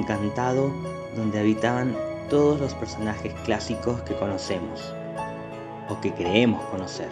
[0.00, 0.70] encantado
[1.16, 1.96] donde habitaban
[2.28, 4.94] todos los personajes clásicos que conocemos
[5.88, 7.08] o que creemos conocer.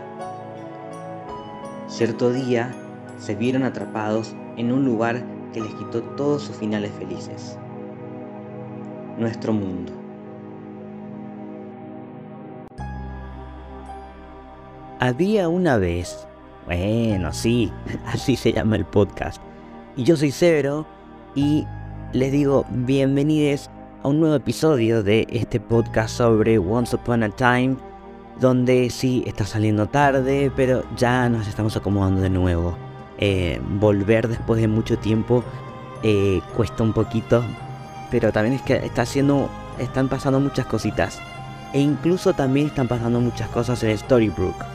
[1.88, 2.74] Cierto día
[3.18, 7.58] se vieron atrapados en un lugar que les quitó todos sus finales felices.
[9.18, 9.92] Nuestro mundo.
[14.98, 16.26] Había una vez,
[16.66, 17.72] bueno, sí,
[18.06, 19.42] así se llama el podcast.
[19.96, 20.86] Y yo soy Severo
[21.34, 21.66] y
[22.12, 23.70] les digo bienvenidos
[24.02, 27.76] a un nuevo episodio de este podcast sobre Once Upon a Time,
[28.38, 32.76] donde sí está saliendo tarde, pero ya nos estamos acomodando de nuevo.
[33.16, 35.42] Eh, volver después de mucho tiempo
[36.02, 37.42] eh, cuesta un poquito,
[38.10, 41.18] pero también es que está haciendo, están pasando muchas cositas.
[41.72, 44.66] E incluso también están pasando muchas cosas en Storybrooke.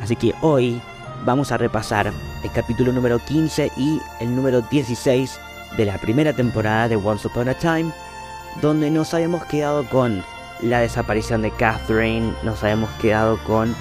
[0.00, 0.80] Así que hoy
[1.26, 2.10] vamos a repasar
[2.42, 5.40] el capítulo número 15 y el número 16
[5.76, 7.92] de la primera temporada de Once Upon a Time,
[8.62, 10.22] donde nos habíamos quedado con
[10.62, 13.74] la desaparición de Catherine, nos habíamos quedado con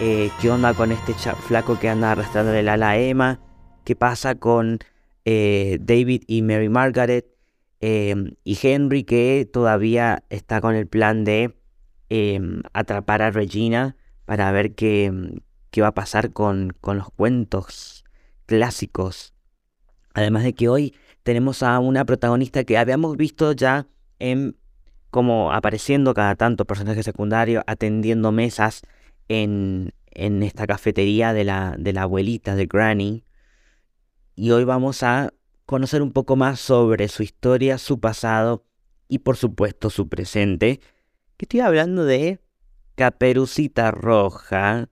[0.00, 3.40] eh, qué onda con este flaco que anda arrastrando el ala a Emma,
[3.84, 4.78] qué pasa con
[5.24, 7.26] eh, David y Mary Margaret,
[7.80, 11.54] em, y Henry que todavía está con el plan de
[12.08, 15.12] em, atrapar a Regina para ver qué,
[15.70, 18.04] qué va a pasar con, con los cuentos
[18.46, 19.34] clásicos.
[20.14, 23.86] Además de que hoy tenemos a una protagonista que habíamos visto ya
[24.18, 24.56] en
[25.10, 28.80] como apareciendo cada tanto personaje secundario, atendiendo mesas
[29.28, 33.24] en, en esta cafetería de la, de la abuelita de Granny.
[34.34, 35.34] Y hoy vamos a
[35.66, 38.64] conocer un poco más sobre su historia, su pasado
[39.06, 40.80] y por supuesto su presente.
[41.36, 42.40] Que estoy hablando de
[42.94, 44.88] Caperucita Roja,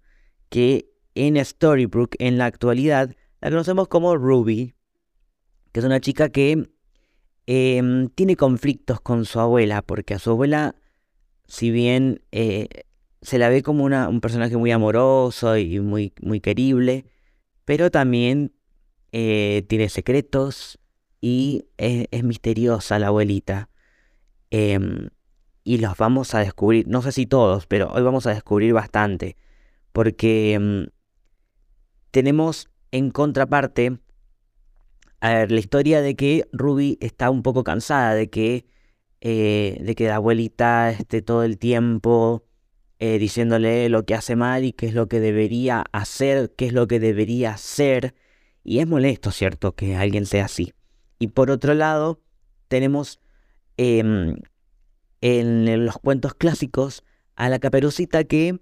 [0.51, 4.75] que en Storybrooke en la actualidad la conocemos como Ruby,
[5.73, 6.71] que es una chica que
[7.47, 10.75] em, tiene conflictos con su abuela, porque a su abuela,
[11.47, 12.69] si bien eh,
[13.23, 17.07] se la ve como una, un personaje muy amoroso y muy, muy querible,
[17.65, 18.53] pero también
[19.13, 20.79] eh, tiene secretos
[21.21, 23.69] y es, misteriosa la abuelita.
[24.51, 25.11] Em,
[25.63, 29.37] y los vamos a descubrir, no sé si todos, pero hoy vamos a descubrir bastante,
[29.93, 30.89] porque em,
[32.11, 33.99] tenemos en contraparte
[35.21, 38.67] a ver, la historia de que Ruby está un poco cansada de que,
[39.21, 42.45] eh, de que la abuelita esté todo el tiempo
[42.99, 46.73] eh, diciéndole lo que hace mal y qué es lo que debería hacer, qué es
[46.73, 48.15] lo que debería hacer.
[48.65, 50.73] Y es molesto, ¿cierto?, que alguien sea así.
[51.19, 52.21] Y por otro lado,
[52.69, 53.21] tenemos
[53.77, 54.37] em,
[55.21, 57.05] en los cuentos clásicos
[57.37, 58.61] a la caperucita que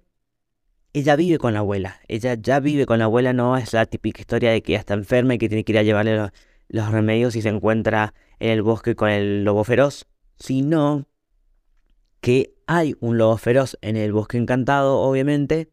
[0.93, 1.99] ella vive con la abuela.
[2.07, 4.93] Ella ya vive con la abuela, no es la típica historia de que ya está
[4.93, 6.31] enferma y que tiene que ir a llevarle
[6.69, 10.07] los remedios y se encuentra en el bosque con el lobo feroz,
[10.37, 11.07] sino
[12.21, 15.69] que hay un lobo feroz en el bosque encantado, obviamente,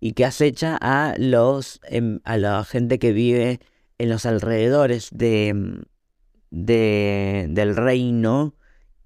[0.00, 3.60] y que acecha a los em, a la gente que vive
[3.98, 5.84] en los alrededores de,
[6.50, 8.54] de del reino.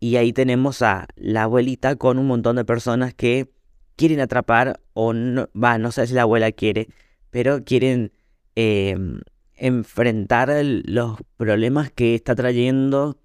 [0.00, 3.50] Y ahí tenemos a la abuelita con un montón de personas que
[3.96, 6.88] quieren atrapar o no va no sé si la abuela quiere
[7.30, 8.12] pero quieren
[8.54, 9.20] em,
[9.58, 13.18] enfrentar los problemas que está trayendo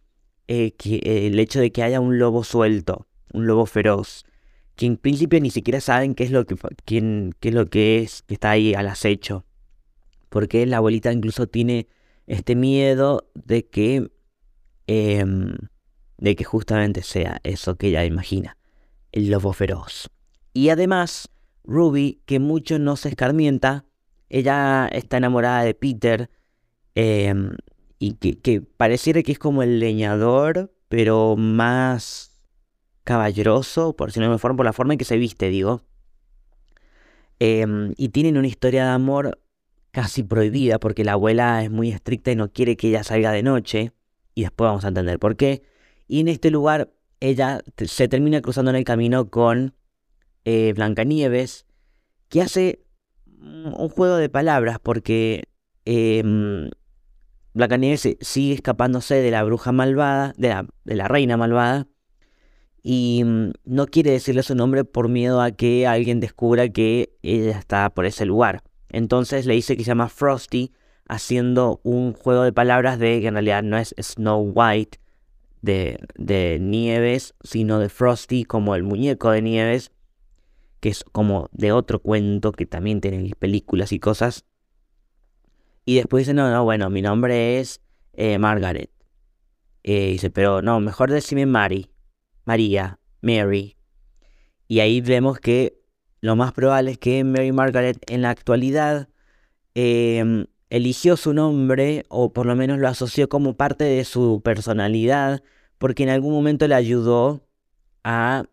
[0.47, 4.25] eh, el hecho de que haya un lobo suelto, un lobo feroz,
[4.75, 6.55] que en principio ni siquiera saben qué es lo que,
[6.85, 9.45] quién, qué es, lo que es que está ahí al acecho.
[10.29, 11.87] Porque la abuelita incluso tiene
[12.27, 14.11] este miedo de que,
[14.87, 15.55] em,
[16.17, 18.57] de que justamente sea eso que ella imagina,
[19.11, 20.09] el lobo feroz.
[20.53, 21.29] Y además,
[21.63, 23.85] Ruby, que mucho no se escarmienta,
[24.33, 26.27] ella está enamorada de Peter
[26.95, 27.51] em,
[27.99, 32.41] y que, pareciera que es como el leñador, pero más
[33.03, 35.83] caballeroso, por si no me formo, por la forma en que se viste, digo.
[37.37, 39.39] Em, y tienen una historia de amor
[39.91, 43.43] casi prohibida porque la abuela es muy estricta y no quiere que ella salga de
[43.43, 43.91] noche.
[44.33, 45.61] Y después vamos a entender por qué.
[46.07, 49.75] Y en este lugar ella se termina cruzando en el camino con
[50.43, 51.67] eh, Blancanieves,
[52.29, 52.82] que hace
[53.43, 55.43] un juego de palabras porque
[55.85, 56.69] eh,
[57.53, 61.87] Blancanieves sigue escapándose de la bruja malvada, de la, reina malvada,
[62.81, 67.57] y mm, no quiere decirle su nombre por miedo a que alguien descubra que ella
[67.57, 68.63] está por ese lugar.
[68.89, 70.71] Entonces le dice que se llama Frosty,
[71.07, 74.99] haciendo un juego de palabras de que en realidad no es Snow White
[75.61, 79.92] de Nieves, sino de Frosty como el muñeco de Nieves
[80.83, 84.43] que es como de otro cuento que también tiene películas y cosas.
[85.85, 87.79] Y después dice, no, no, bueno, mi nombre es
[88.11, 88.91] eh, Margaret.
[89.83, 91.89] Eh, dice, pero no, mejor decime Mary,
[92.43, 93.77] María, Mary.
[94.67, 95.79] Y ahí vemos que
[96.19, 99.07] lo más probable es que Mary Margaret en la actualidad
[99.75, 105.43] em, eligió su nombre o por lo menos lo asoció como parte de su personalidad
[105.77, 107.47] porque en algún momento le ayudó
[108.03, 108.43] a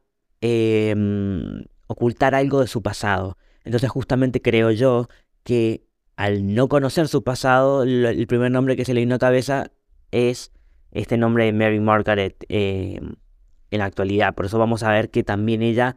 [0.40, 3.36] em, ocultar algo de su pasado.
[3.64, 5.08] Entonces justamente creo yo
[5.42, 9.72] que al no conocer su pasado, el primer nombre que se le vino a cabeza
[10.12, 10.52] es
[10.92, 13.16] este nombre de Mary Margaret em,
[13.72, 14.36] en la actualidad.
[14.36, 15.96] Por eso vamos a ver que también ella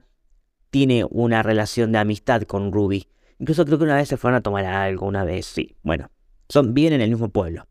[0.71, 3.07] tiene una relación de amistad con Ruby.
[3.37, 5.75] Incluso creo que una vez se fueron a tomar algo, una vez, sí.
[5.83, 6.09] Bueno,
[6.49, 7.67] son, viven en el mismo pueblo.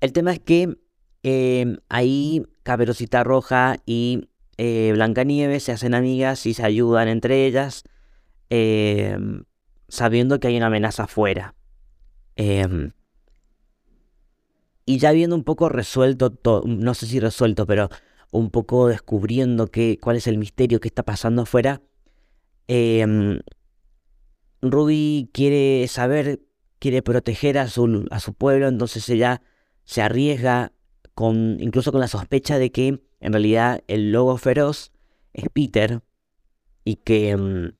[0.00, 0.78] El tema es que
[1.22, 7.84] em, ahí Caperucita Roja y eh, Blancanieves se hacen amigas y se ayudan entre ellas,
[8.50, 9.44] em,
[9.88, 11.54] sabiendo que hay una amenaza afuera.
[12.36, 12.92] Em,
[14.86, 16.32] y ya viendo un poco resuelto,
[16.66, 17.88] no sé si resuelto, pero
[18.30, 21.82] un poco descubriendo qué, cuál es el misterio que está pasando afuera,
[22.68, 23.40] eh,
[24.70, 26.40] Ruby quiere saber,
[26.78, 29.42] quiere proteger a su, a su pueblo, entonces ella
[29.84, 30.72] se arriesga
[31.14, 34.92] con, incluso con la sospecha de que en realidad el lobo feroz
[35.32, 36.02] es Peter
[36.84, 37.72] y que em,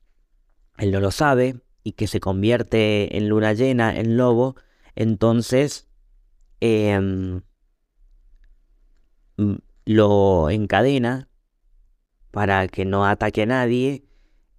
[0.77, 4.55] él no lo sabe y que se convierte en luna llena, en lobo,
[4.95, 5.87] entonces
[6.59, 7.41] em,
[9.85, 11.29] lo encadena
[12.31, 14.05] para que no ataque a nadie.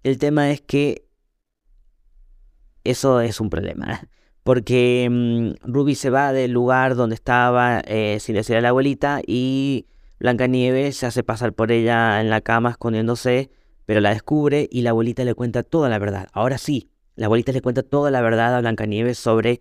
[0.03, 1.07] El tema es que
[2.83, 4.07] eso es un problema.
[4.47, 9.19] Porque mm, Ruby se va del lugar donde estaba eh, sin decir a la abuelita
[9.27, 9.87] y
[10.21, 13.51] Blancanieves se hace pasar por ella en la cama escondiéndose,
[13.85, 16.29] pero la descubre y la abuelita le cuenta toda la verdad.
[16.31, 19.59] Ahora sí, la abuelita le cuenta toda la verdad a Blancanieves sobre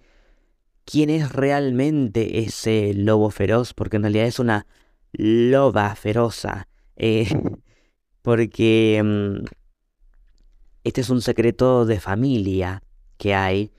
[0.85, 4.69] quién es realmente ese lobo feroz, porque en realidad es una
[5.11, 6.69] loba feroza.
[6.95, 7.27] Eh,
[8.23, 9.47] porque mm,
[10.85, 12.85] este es un secreto de familia
[13.17, 13.73] que hay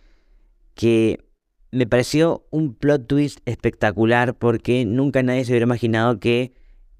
[0.77, 1.25] que
[1.71, 6.53] me pareció un plot twist espectacular porque nunca nadie se hubiera imaginado que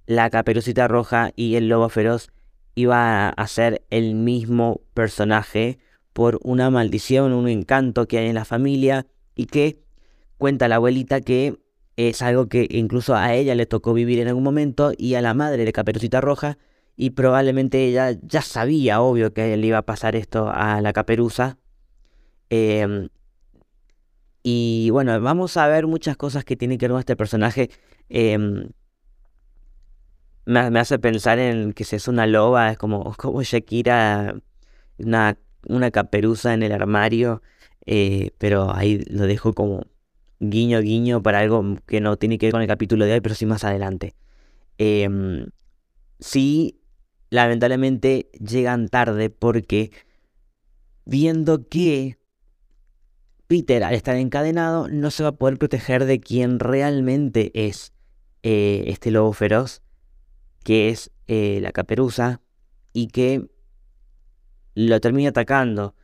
[0.05, 2.29] la caperucita roja y el lobo feroz
[2.75, 5.79] iba a ser el mismo personaje
[6.13, 9.79] por una maldición, un encanto que hay en la familia y que
[10.37, 11.57] cuenta la abuelita que
[11.95, 15.33] es algo que incluso a ella le tocó vivir en algún momento y a la
[15.33, 16.57] madre de Caperucita Roja
[16.95, 21.57] y probablemente ella ya sabía, obvio, que le iba a pasar esto a la caperuza.
[22.49, 23.09] Em,
[24.43, 27.69] y bueno, vamos a ver muchas cosas que tienen que ver con este personaje.
[28.09, 28.69] Em,
[30.45, 34.39] me, hace pensar en que si es una loba, es como, como Shakira,
[34.97, 35.37] una,
[35.67, 37.41] una caperuza en el armario,
[37.85, 39.83] eh, pero ahí lo dejo como
[40.39, 43.35] guiño guiño para algo que no tiene que ver con el capítulo de hoy, pero
[43.35, 44.15] sí más adelante.
[44.77, 45.47] Em,
[46.19, 46.79] sí,
[47.29, 49.91] lamentablemente llegan tarde porque
[51.05, 52.17] viendo que
[53.47, 57.93] Peter al estar encadenado no se va a poder proteger de quien realmente es
[58.43, 59.81] eh, este lobo feroz,
[60.63, 62.41] que es eh, la caperuza,
[62.93, 63.47] y que
[64.75, 65.95] lo termina atacando.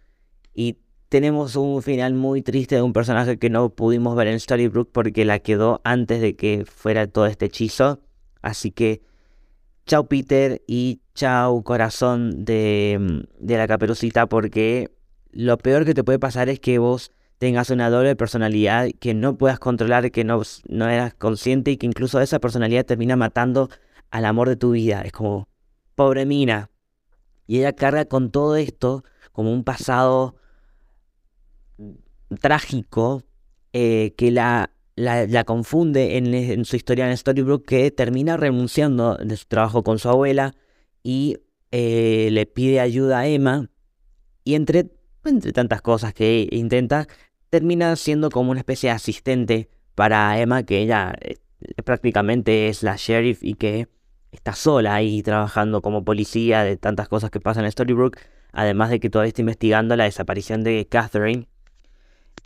[0.54, 0.78] Y
[1.10, 5.26] tenemos un final muy triste de un personaje que no pudimos ver en Storybrooke porque
[5.26, 8.00] la quedó antes de que fuera todo este hechizo.
[8.42, 9.02] Así que,
[9.86, 14.92] chao Peter y chao corazón de, de la caperucita porque
[15.32, 17.12] lo peor que te puede pasar es que vos
[17.44, 21.86] tengas una doble personalidad que no puedas controlar, que no, no eras consciente y que
[21.86, 23.70] incluso esa personalidad termina matando
[24.12, 25.02] al amor de tu vida.
[25.02, 25.50] Es como,
[25.94, 26.70] pobre Mina.
[27.46, 30.38] Y ella carga con todo esto como un pasado
[32.40, 33.24] trágico
[33.74, 39.48] eh, que la, la, confunde en, su historia en Storybrooke, que termina renunciando de su
[39.48, 40.56] trabajo con su abuela
[41.04, 41.40] y
[41.72, 43.70] eh, le pide ayuda a Emma.
[44.46, 44.92] Y entre,
[45.26, 47.06] entre tantas cosas que intenta,
[47.54, 51.36] termina siendo como una especie de asistente para Emma, que ella eh,
[51.86, 53.90] prácticamente es la sheriff y que
[54.32, 58.20] está sola ahí trabajando como policía de tantas cosas que pasan en Storybrooke,
[58.54, 61.48] además de que todavía está investigando la desaparición de Catherine,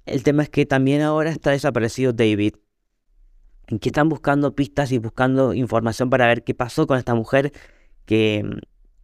[0.05, 2.55] el tema es que también ahora está desaparecido David.
[3.79, 7.53] Que están buscando pistas y buscando información para ver qué pasó con esta mujer
[8.03, 8.57] que mm,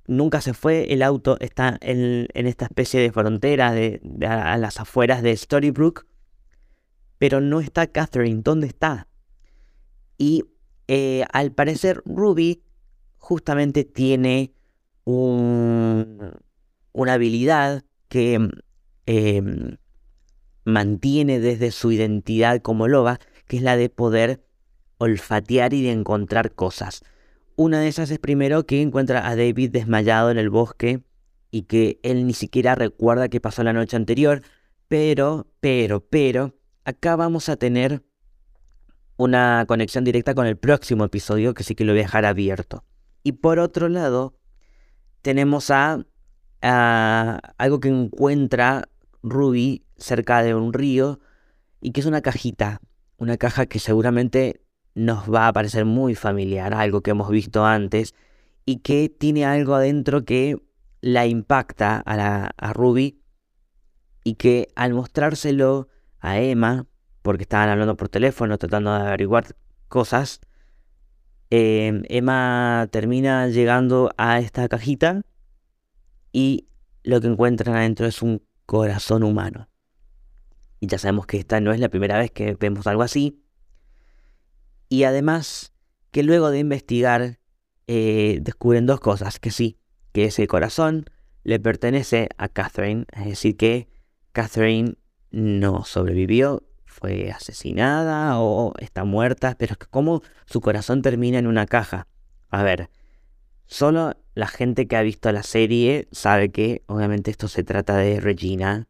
[0.08, 0.94] nunca se fue.
[0.94, 6.06] El auto está en, esta especie de frontera de, a, las afueras de Storybrooke.
[7.18, 8.42] Pero no está Catherine.
[8.44, 9.08] ¿Dónde está?
[10.18, 10.46] Y
[10.88, 12.64] eh, al parecer Ruby
[13.18, 14.54] justamente tiene
[15.06, 16.44] una
[16.94, 18.50] habilidad que
[19.06, 19.78] em,
[20.66, 24.44] mantiene desde su identidad como loba, que es la de poder
[24.98, 27.04] olfatear y de encontrar cosas.
[27.56, 31.04] Una de esas es primero que encuentra a David desmayado en el bosque
[31.52, 34.42] y que él ni siquiera recuerda qué pasó la noche anterior,
[34.88, 38.02] pero, pero, pero, acá vamos a tener
[39.18, 42.84] una conexión directa con el próximo episodio que sí que lo voy a dejar abierto.
[43.22, 44.36] Y por otro lado,
[45.22, 46.00] tenemos a,
[46.64, 48.90] a algo que encuentra
[49.22, 51.20] Ruby cerca de un río
[51.82, 52.82] y que es una cajita,
[53.18, 54.63] una caja que seguramente
[54.96, 58.14] nos va a parecer muy familiar, algo que hemos visto antes,
[58.66, 60.58] y que tiene algo adentro que
[61.02, 63.20] la impacta a, la, a Ruby
[64.24, 66.88] y que al mostrárselo a Emma,
[67.22, 69.56] porque estaban hablando por teléfono tratando de averiguar
[69.90, 70.40] cosas,
[71.50, 75.24] em, Emma termina llegando a esta cajita
[76.32, 76.68] y
[77.04, 79.70] lo que encuentran adentro es un corazón humano.
[80.80, 83.43] Y ya sabemos que esta no es la primera vez que vemos algo así.
[84.94, 85.74] Y además
[86.12, 87.40] que luego de investigar
[87.88, 89.80] eh, descubren dos cosas, que sí,
[90.12, 91.06] que ese corazón
[91.44, 93.90] le pertenece a Catherine, es decir, que
[94.34, 94.94] Catherine
[95.32, 102.08] no sobrevivió, fue asesinada o está muerta, pero como su corazón termina en una caja.
[102.52, 102.92] A ver,
[103.66, 108.20] solo la gente que ha visto la serie sabe que obviamente esto se trata de
[108.20, 108.88] Regina,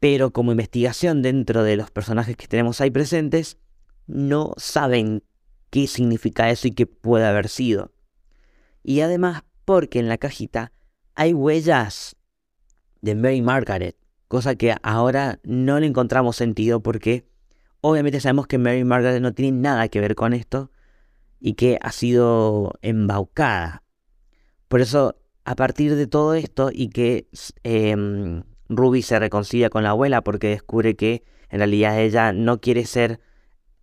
[0.00, 3.58] pero como investigación dentro de los personajes que tenemos ahí presentes,
[4.06, 5.22] no saben
[5.70, 7.92] qué significa eso y qué puede haber sido.
[8.82, 10.72] Y además porque en la cajita
[11.14, 12.16] hay huellas
[13.00, 13.96] de Mary Margaret,
[14.28, 17.26] cosa que ahora no le encontramos sentido porque
[17.80, 20.70] obviamente sabemos que Mary Margaret no tiene nada que ver con esto
[21.40, 23.82] y que ha sido embaucada.
[24.68, 27.28] Por eso, a partir de todo esto y que
[27.62, 32.86] em, Ruby se reconcilia con la abuela porque descubre que en realidad ella no quiere
[32.86, 33.20] ser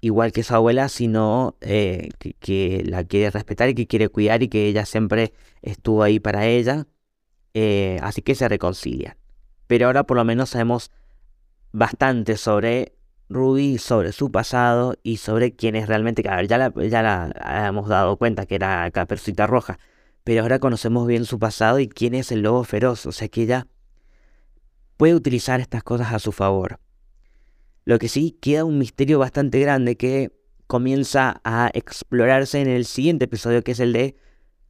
[0.01, 4.49] igual que su abuela, sino eh, que, la quiere respetar y que quiere cuidar y
[4.49, 6.87] que ella siempre estuvo ahí para ella.
[7.53, 9.15] Eh, así que se reconcilian.
[9.67, 10.91] Pero ahora por lo menos sabemos
[11.71, 12.93] bastante sobre
[13.29, 16.27] Ruby, sobre su pasado y sobre quién es realmente.
[16.27, 19.79] A ver, ya la, ya la hemos dado cuenta que era Caperucita Roja.
[20.23, 23.05] Pero ahora conocemos bien su pasado y quién es el lobo feroz.
[23.05, 23.67] O sea que ella
[24.97, 26.79] puede utilizar estas cosas a su favor.
[27.83, 30.31] Lo que sí queda un misterio bastante grande que
[30.67, 34.15] comienza a explorarse en el siguiente episodio, que es el de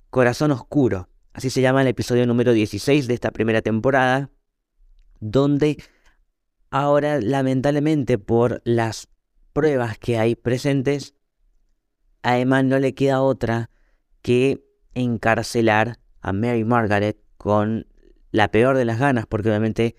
[0.10, 1.10] Corazón Oscuro.
[1.34, 4.30] Así se llama el episodio número 16 de esta primera temporada,
[5.20, 5.77] donde
[6.70, 9.10] ahora lamentablemente por las
[9.53, 11.13] pruebas que hay presentes,
[12.24, 13.70] a Emma no le queda otra
[14.22, 14.63] que
[14.94, 17.88] encarcelar a Mary Margaret con
[18.32, 19.96] la peor de las ganas, porque obviamente,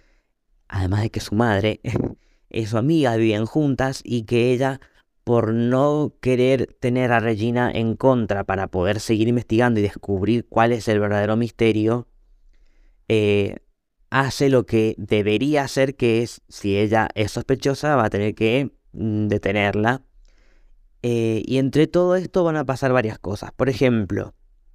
[0.68, 1.80] además de que su madre
[2.52, 4.80] y su amiga vivían juntas y que ella,
[5.24, 10.72] por no querer tener a Regina en contra para poder seguir investigando y descubrir cuál
[10.72, 12.08] es el verdadero misterio,
[13.08, 13.56] eh,
[14.10, 18.70] hace lo que debería hacer, que es, si ella es sospechosa, va a tener que
[18.92, 20.02] mm, detenerla.
[21.02, 23.52] Eh, y entre todo esto van a pasar varias cosas.
[23.52, 24.34] Por ejemplo,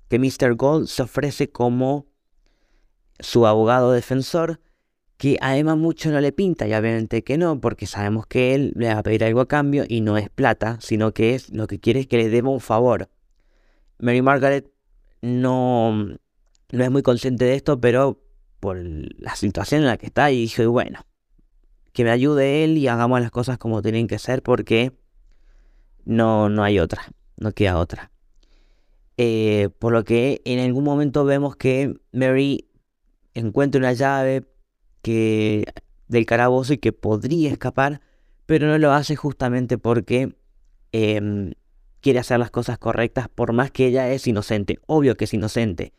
[0.09, 0.55] que Mr.
[0.55, 2.07] Gold se ofrece como
[3.19, 4.59] su abogado defensor
[5.17, 8.73] que a Emma mucho no le pinta, y obviamente que no, porque sabemos que él
[8.75, 11.67] le va a pedir algo a cambio y no es plata, sino que es lo
[11.67, 13.09] que quiere es que le deba un favor.
[13.99, 14.71] Mary Margaret
[15.21, 15.91] no,
[16.71, 18.21] no es muy consciente de esto, pero
[18.59, 20.99] por la situación en la que está, y dijo, bueno,
[21.93, 24.93] que me ayude él y hagamos las cosas como tienen que ser, porque
[26.05, 27.01] no, no hay otra,
[27.37, 28.11] no queda otra.
[29.17, 32.69] Eh, por lo que en algún momento vemos que Mary
[33.33, 34.43] encuentra una llave,
[35.01, 35.65] que
[36.07, 38.01] del carabozo y que podría escapar,
[38.45, 40.35] pero no lo hace justamente porque
[40.91, 41.53] em,
[42.01, 45.93] quiere hacer las cosas correctas, por más que ella es inocente, obvio que es inocente.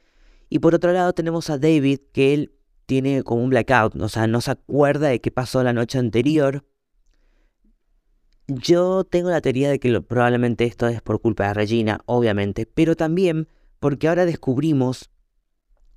[0.49, 2.53] Y por otro lado tenemos a David, que él
[2.87, 6.65] tiene como un blackout, o sea, no se acuerda de qué pasó la noche anterior.
[8.47, 12.97] Yo tengo la teoría de que probablemente esto es por culpa de Regina, obviamente, pero
[12.97, 13.47] también
[13.79, 15.11] porque ahora descubrimos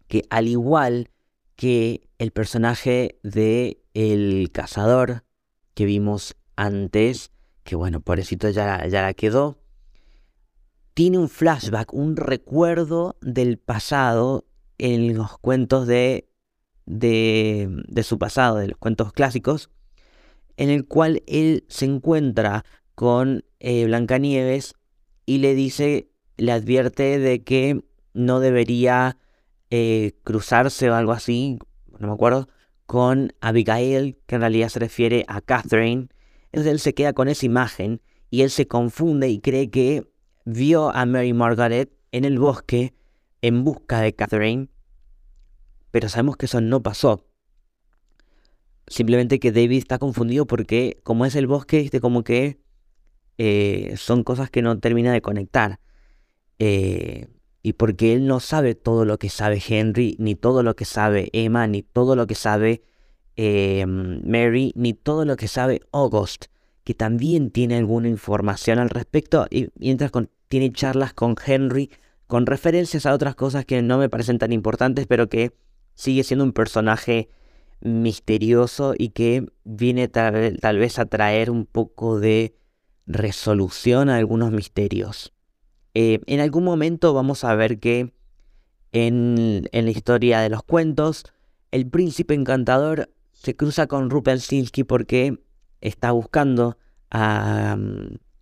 [0.07, 1.09] que al igual
[1.61, 5.25] que el personaje de el cazador
[5.75, 7.31] que vimos antes,
[7.63, 9.59] que bueno, pobrecito ya, ya la quedó,
[10.95, 14.47] tiene un flashback, un recuerdo del pasado
[14.79, 16.31] en los cuentos de,
[16.87, 19.69] de, de su pasado, de los cuentos clásicos,
[20.57, 22.65] en el cual él se encuentra
[22.95, 24.73] con eh, Blancanieves
[25.27, 27.83] y le dice, le advierte de que
[28.15, 29.19] no debería
[29.71, 31.57] eh, cruzarse o algo así,
[31.97, 32.49] no me acuerdo,
[32.85, 36.09] con Abigail, que en realidad se refiere a Catherine,
[36.51, 40.05] Entonces él se queda con esa imagen y él se confunde y cree que
[40.43, 42.93] vio a Mary Margaret en el bosque
[43.41, 44.67] en busca de Catherine,
[45.89, 47.25] pero sabemos que eso no pasó.
[48.87, 52.59] Simplemente que David está confundido porque como es el bosque, como que
[53.37, 55.79] eh, son cosas que no termina de conectar.
[56.59, 57.27] Eh,
[57.63, 61.29] y porque él no sabe todo lo que sabe Henry, ni todo lo que sabe
[61.33, 62.83] Emma, ni todo lo que sabe
[63.35, 66.45] eh, Mary, ni todo lo que sabe August,
[66.83, 70.11] que también tiene alguna información al respecto, y mientras
[70.47, 71.91] tiene charlas con Henry,
[72.27, 75.53] con referencias a otras cosas que no me parecen tan importantes, pero que
[75.95, 77.29] sigue siendo un personaje
[77.81, 82.55] misterioso y que viene tal vez a traer un poco de
[83.05, 85.33] resolución a algunos misterios.
[85.93, 88.13] Eh, en algún momento vamos a ver que
[88.91, 91.25] en, la historia de los cuentos,
[91.71, 95.39] el príncipe encantador se cruza con Rupelstinsky porque
[95.81, 96.77] está buscando
[97.09, 97.77] a,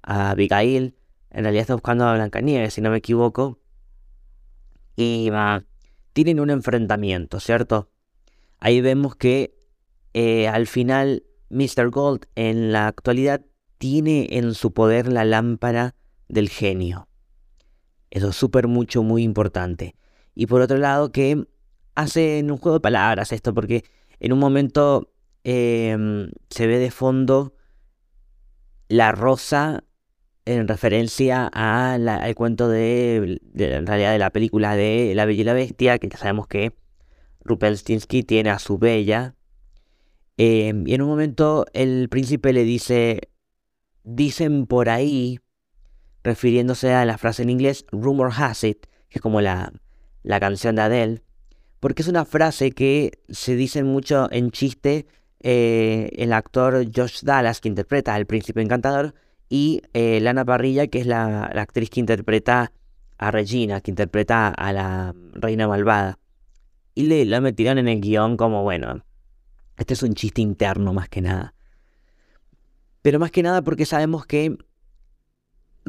[0.04, 0.96] a Abigail,
[1.32, 3.60] en realidad está buscando a Blancanieves, si no me equivoco,
[4.96, 5.32] y
[6.14, 7.90] tienen un enfrentamiento, ¿cierto?
[8.60, 9.56] Ahí vemos que
[10.14, 11.90] eh, al final Mr.
[11.90, 13.46] Gold en la actualidad
[13.78, 15.96] tiene en su poder la lámpara
[16.28, 17.09] del genio.
[18.12, 19.96] Eso es súper mucho, muy importante.
[20.36, 21.46] Y por otro lado, que
[21.96, 23.84] hace en un juego de palabras esto, porque
[24.20, 25.12] en un momento
[25.44, 27.54] em, se ve de fondo
[28.88, 29.84] la rosa
[30.46, 35.54] en referencia al cuento de, en realidad de la película de La Bella y la
[35.54, 36.74] Bestia, que ya sabemos que
[37.42, 39.36] Rupelstinsky tiene a su bella.
[40.38, 43.30] Em, y en un momento el príncipe le dice,
[44.04, 45.40] dicen por ahí
[46.24, 49.72] refiriéndose a la frase en inglés Rumor Has It, que es como la,
[50.24, 51.24] la canción de Adele,
[51.80, 55.08] porque es una frase que se dice mucho en chiste
[55.42, 59.14] eh, el actor Josh Dallas, que interpreta al príncipe encantador,
[59.48, 62.72] y eh, Lana Parrilla, que es la, actriz que interpreta
[63.18, 66.20] a Regina, que interpreta a la reina malvada.
[66.94, 69.04] Y le, la metieron en el guion como, bueno,
[69.78, 71.54] este es un chiste interno más que nada.
[73.02, 74.58] Pero más que nada porque sabemos que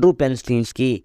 [0.00, 1.04] Rupenstinsky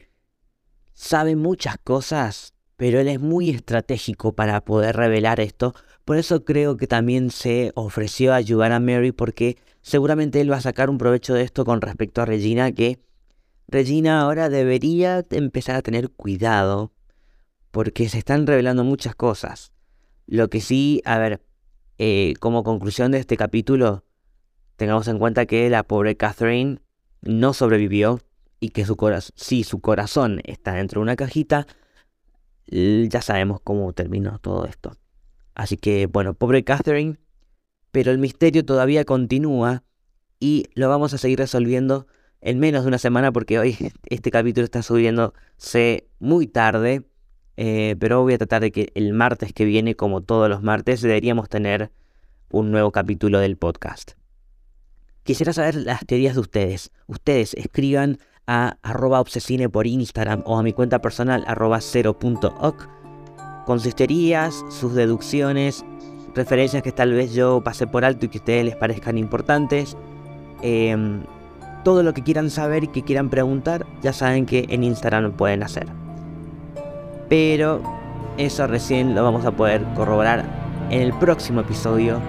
[0.94, 5.74] sabe muchas cosas, pero él es muy estratégico para poder revelar esto.
[6.06, 10.58] Por eso creo que también se ofreció a ayudar a Mary porque seguramente él va
[10.58, 13.00] a sacar un provecho de esto con respecto a Regina, que
[13.68, 16.94] Regina ahora debería empezar a tener cuidado
[17.72, 19.74] porque se están revelando muchas cosas.
[20.28, 21.42] Lo que sí, a ver,
[21.98, 24.06] eh, como conclusión de este capítulo,
[24.78, 26.80] tengamos en cuenta que la pobre Catherine
[27.22, 28.22] no sobrevivió
[28.66, 28.98] y que su
[29.36, 31.68] si su corazón está dentro de una cajita,
[32.68, 34.98] ya sabemos cómo terminó todo esto.
[35.54, 37.20] Así que, bueno, pobre Catherine,
[37.92, 39.84] pero el misterio todavía continúa
[40.40, 42.08] y lo vamos a seguir resolviendo
[42.42, 43.78] en menos de una semana porque hoy
[44.10, 47.04] este capítulo está subiéndose muy tarde,
[47.58, 51.02] eh, pero voy a tratar de que el martes que viene, como todos los martes,
[51.02, 51.92] deberíamos tener
[52.50, 54.14] un nuevo capítulo del podcast.
[55.22, 56.92] Quisiera saber las teorías de ustedes.
[57.06, 62.88] Ustedes escriban a arroba obsesine por Instagram o a mi cuenta personal arroba 0.oc
[63.66, 65.84] con sus teorías, sus deducciones,
[66.36, 69.98] referencias que tal vez yo pasé por alto y que a ustedes les parezcan importantes.
[70.62, 71.24] Em,
[71.84, 75.32] todo lo que quieran saber y que quieran preguntar, ya saben que en Instagram lo
[75.38, 75.88] pueden hacer.
[77.30, 77.82] Pero
[78.38, 80.46] eso recién lo vamos a poder corroborar
[80.90, 82.20] en el próximo episodio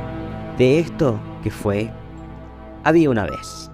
[0.58, 1.90] de esto que fue
[2.84, 3.70] Había una vez.